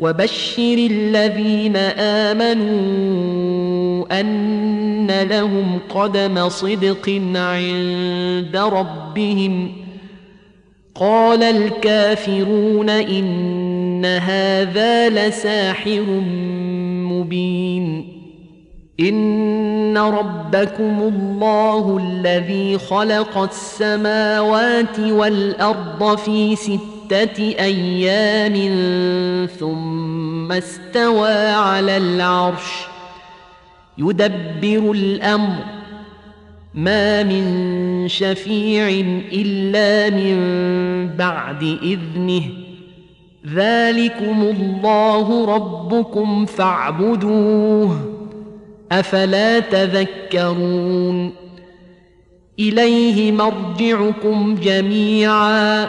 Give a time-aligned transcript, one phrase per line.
[0.00, 1.76] وبشر الذين
[2.36, 3.04] آمنوا
[4.20, 9.72] أن لهم قدم صدق عند ربهم.
[10.94, 16.04] قال الكافرون إن هذا لساحر
[17.10, 18.14] مبين.
[19.00, 26.56] إن ربكم الله الذي خلق السماوات والأرض في
[27.04, 28.56] ستة أيام
[29.46, 32.86] ثم استوى على العرش
[33.98, 35.64] يدبر الأمر.
[36.74, 38.88] ما من شفيع
[39.32, 40.36] إلا من
[41.16, 42.42] بعد إذنه.
[43.54, 48.00] ذلكم الله ربكم فاعبدوه.
[48.92, 51.32] أفلا تذكرون؟
[52.58, 55.88] إليه مرجعكم جميعا.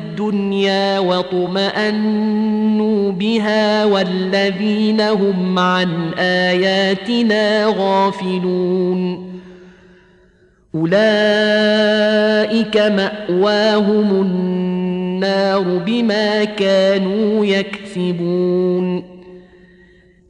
[0.99, 9.31] واطمانوا بها والذين هم عن آياتنا غافلون.
[10.75, 19.10] أولئك مأواهم النار بما كانوا يكسبون.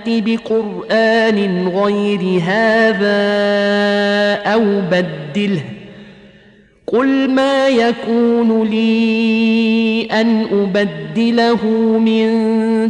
[0.00, 3.20] فأت بقرآن غير هذا
[4.52, 5.62] أو بدله.
[6.86, 11.66] قل ما يكون لي أن أبدله
[11.98, 12.28] من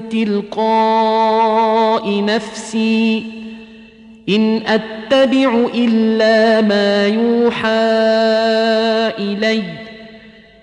[0.08, 1.04] تلقاء
[2.24, 3.24] نفسي.
[4.28, 7.68] إن أتبع إلا ما يوحى
[9.18, 9.89] إلي.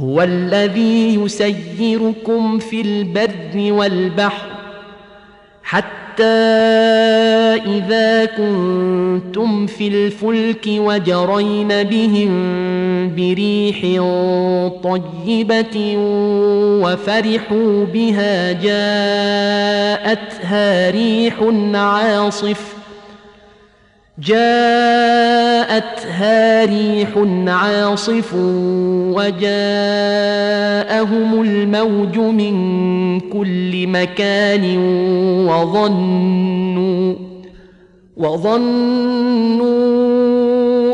[0.00, 4.46] هو الذي يسيركم في البر والبحر
[5.62, 6.24] حتى
[7.66, 12.30] إذا كنتم في الفلك وجرين بهم
[13.16, 13.80] بريح
[14.82, 15.94] طيبة
[16.82, 20.20] وفرحوا بها جاءتها
[20.90, 21.34] ريح
[21.74, 22.77] عاصف
[24.26, 25.94] جاءتها
[26.64, 27.08] ريح
[27.46, 28.34] عاصف
[29.14, 29.42] وجاءهم
[31.42, 32.54] الموج من
[33.20, 34.78] كل مكان
[35.48, 37.14] وظنوا
[38.16, 40.17] وظنوا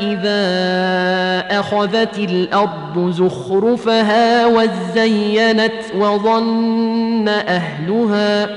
[0.00, 0.42] إذا
[1.60, 8.48] أخذت الأرض زخرفها وزينت وظن أهلها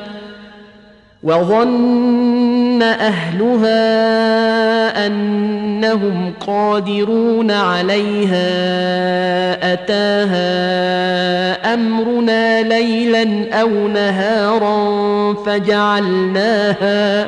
[1.24, 3.76] وظن أهلها
[5.08, 8.44] أنهم قادرون عليها
[9.74, 10.46] أتاها
[11.74, 17.28] أمرنا ليلا أو نهارا فجعلناها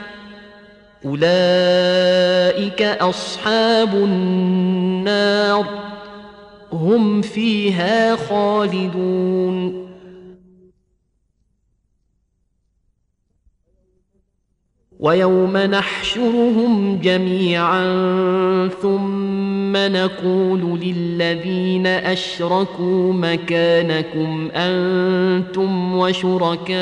[1.05, 5.65] أولئك أصحاب النار.
[6.73, 9.87] هم فيها خالدون.
[14.99, 17.83] ويوم نحشرهم جميعا
[18.81, 26.81] ثم نقول للذين أشركوا مكانكم أنتم وشركاؤكم.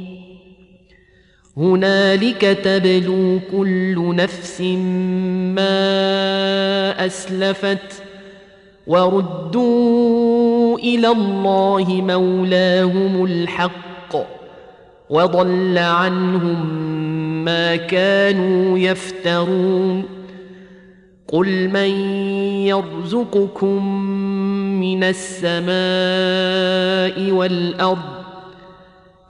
[1.61, 4.61] هنالك تبلو كل نفس
[5.55, 8.03] ما أسلفت
[8.87, 14.15] وردوا إلى الله مولاهم الحق
[15.09, 16.75] وضل عنهم
[17.45, 20.03] ما كانوا يفترون
[21.27, 21.89] قل من
[22.65, 23.85] يرزقكم
[24.79, 25.71] من السماء
[27.31, 28.20] والأرض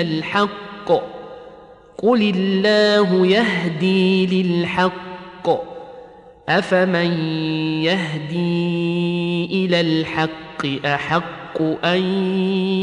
[0.00, 0.92] الحق
[1.98, 5.48] قل الله يهدي للحق
[6.48, 7.12] افمن
[7.82, 12.02] يهدي إلى الحق احق ان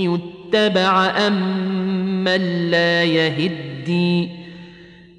[0.04, 4.30] يتبع ام من لا يهدي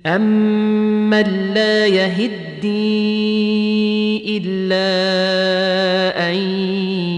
[0.07, 2.81] أمن لا يهدي
[4.39, 4.89] إلا
[6.31, 6.35] أن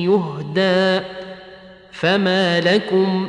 [0.03, 1.05] يهدى
[1.93, 3.29] فما لكم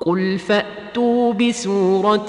[0.00, 2.28] قل فأتوا بسورة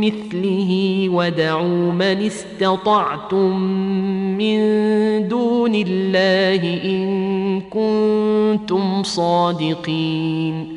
[0.00, 3.60] مثله ودعوا من استطعتم
[4.38, 4.58] من
[5.28, 10.76] دون الله إن كنتم صادقين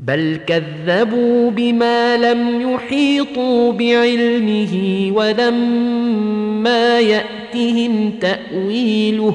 [0.00, 4.74] بل كذبوا بما لم يحيطوا بعلمه
[5.14, 9.34] ولما يأتهم تأويله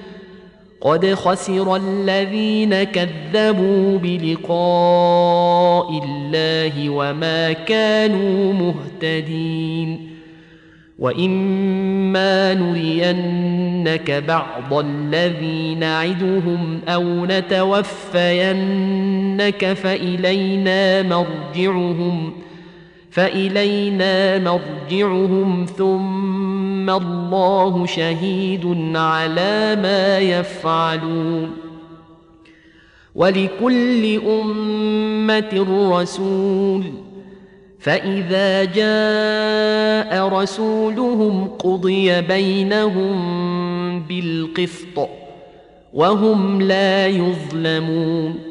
[0.81, 10.11] قد خسر الذين كذبوا بلقاء الله وما كانوا مهتدين
[10.99, 18.53] وإما نرينك بعض الذي نعدهم أو نتوفينك
[19.73, 22.33] فإلينا مرجعهم
[23.11, 31.51] فإلينا مرجعهم ثم الله شهيد على ما يفعلون.
[33.15, 36.83] ولكل أمة رسول.
[37.79, 43.11] فإذا جاء رسولهم قضي بينهم
[43.99, 45.09] بالقسط
[45.93, 48.50] وهم لا يظلمون.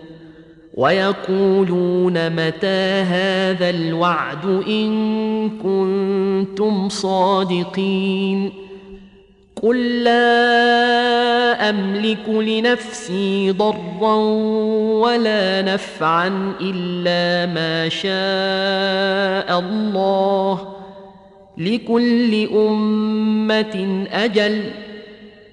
[0.75, 8.53] ويقولون متى هذا الوعد إن كنتم صادقين
[9.63, 14.15] قل لا أملك لنفسي ضرا
[15.01, 20.69] ولا نفعا إلا ما شاء الله
[21.59, 24.71] لكل أمة أجل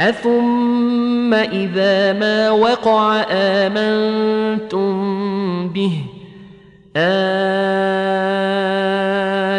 [0.00, 4.88] اثم اذا ما وقع امنتم
[5.68, 5.92] به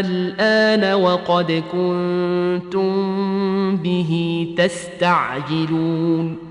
[0.02, 2.92] الان وقد كنتم
[3.78, 6.51] به تستعجلون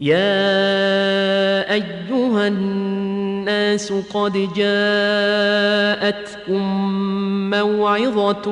[0.00, 6.62] يا أيها الناس قد جاءتكم
[7.50, 8.50] موعظة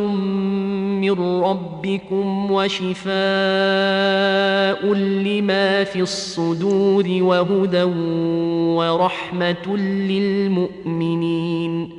[1.00, 3.14] من ربكم وشفاء
[4.94, 7.82] لما في الصدور وهدى
[8.76, 9.76] ورحمة
[10.08, 11.90] للمؤمنين.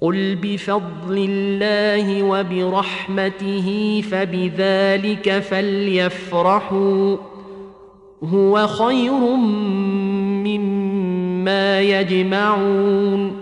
[0.00, 7.16] قل بفضل الله وبرحمته فبذلك فليفرحوا.
[8.22, 10.86] هو خير مما
[11.46, 13.32] ما يجمعون.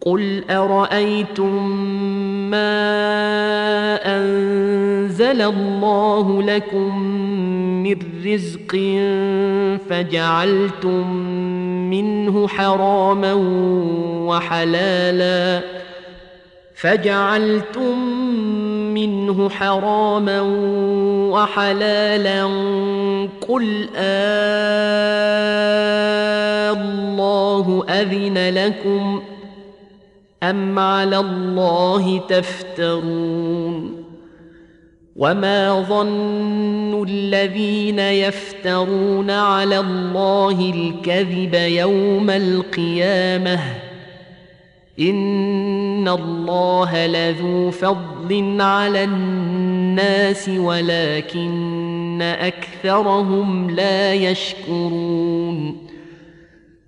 [0.00, 1.68] قل أرأيتم
[2.50, 2.86] ما
[4.16, 6.98] أنزل الله لكم
[7.82, 8.72] من رزق
[9.88, 11.16] فجعلتم
[11.90, 13.32] منه حراما
[14.26, 15.62] وحلالا
[16.74, 17.98] فجعلتم
[18.96, 20.40] منه حراما
[21.30, 22.44] وحلالا
[23.48, 23.88] قل
[27.66, 29.22] الله أذن لكم
[30.42, 34.04] أم على الله تفترون
[35.16, 43.85] وما ظن الذين يفترون على الله الكذب يوم القيامة
[45.00, 55.85] ان الله لذو فضل على الناس ولكن اكثرهم لا يشكرون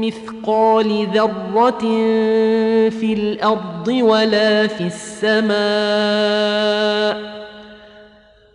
[0.00, 1.78] مثقال ذرة
[2.90, 5.56] في الأرض ولا في السماء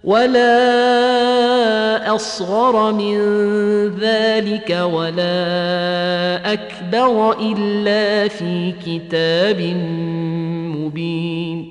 [0.03, 3.17] ولا أصغر من
[3.99, 5.33] ذلك ولا
[6.53, 9.61] أكبر إلا في كتاب
[10.77, 11.70] مبين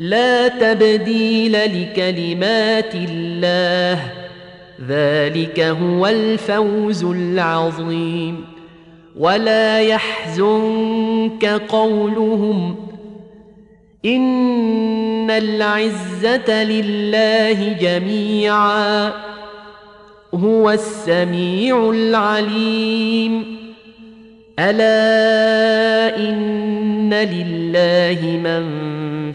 [0.00, 4.02] لا تبديل لكلمات الله.
[4.88, 8.44] ذلك هو الفوز العظيم.
[9.18, 12.76] ولا يحزنك قولهم.
[14.04, 19.12] إن العزة لله جميعا.
[20.34, 23.56] هو السميع العليم.
[24.58, 28.99] ألا إن لله من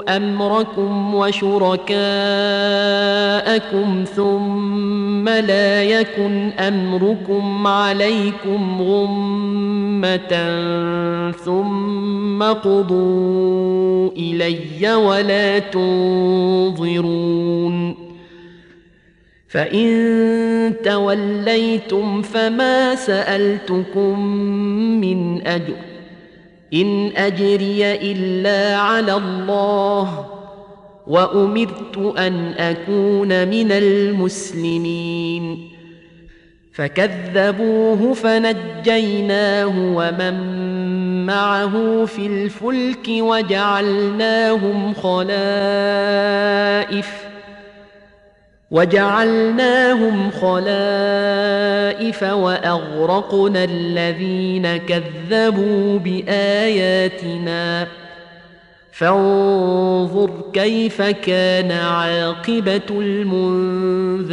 [0.00, 2.04] أمركم وشركاءكم
[4.16, 10.32] ثم لا يكن أمركم عليكم غمة
[11.32, 17.22] ثم قضوا إلي ولا تنظرون
[19.48, 24.26] فإن توليتم فما سألتكم
[25.00, 25.91] من أجر
[26.74, 30.26] إن أجري إلا على الله
[31.06, 35.68] وأمرت أن أكون من المسلمين.
[36.72, 40.62] فكذبوه فنجيناه ومن
[41.26, 46.12] معه في الفلك وجعلناهم خلائف
[48.72, 57.86] وجعلناهم خلائف وأغرقنا الذين كذبوا بآياتنا.
[58.92, 64.32] فانظر كيف كان عاقبة المنذرين.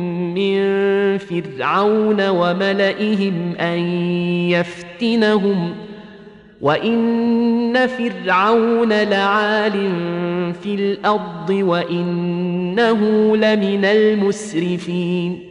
[1.17, 3.79] فرعون وملئهم أن
[4.49, 5.73] يفتنهم
[6.61, 9.91] وإن فرعون لعال
[10.63, 12.99] في الأرض وإنه
[13.37, 15.50] لمن المسرفين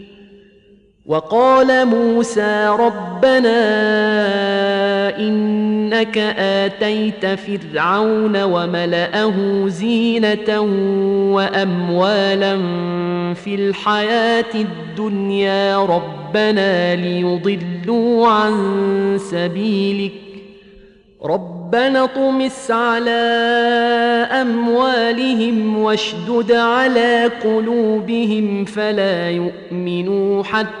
[1.11, 3.59] وقال موسى ربنا
[5.17, 10.59] إنك آتيت فرعون وملأه زينة
[11.35, 12.57] وأموالا
[13.33, 18.53] في الحياة الدنيا ربنا ليضلوا عن
[19.31, 20.11] سبيلك
[21.23, 23.21] ربنا طمس على
[24.31, 30.80] أموالهم واشدد على قلوبهم فلا يؤمنوا حتى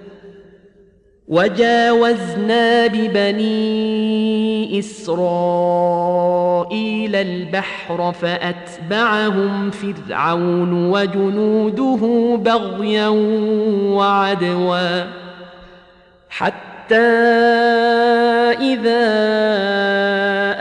[1.31, 5.15] وجاوزنا ببني إسرائيل
[7.15, 13.07] البحر فأتبعهم فرعون وجنوده بغيا
[13.95, 15.03] وعدوا.
[16.29, 16.95] حتى
[18.59, 20.40] إذا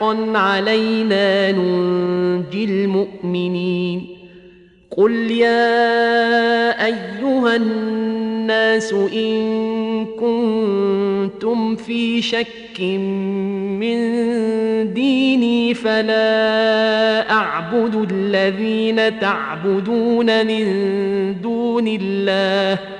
[0.00, 4.06] حقا علينا ننجي المؤمنين.
[4.96, 12.80] قل يا أيها الناس إن كنتم في شك
[13.80, 13.98] من
[14.94, 20.64] ديني فلا أعبد الذين تعبدون من
[21.40, 22.99] دون الله.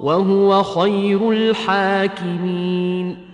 [0.00, 3.25] وهو خير الحاكمين.